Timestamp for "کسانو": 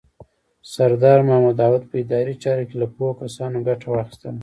3.21-3.57